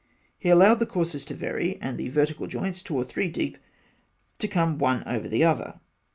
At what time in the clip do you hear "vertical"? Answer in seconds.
2.09-2.47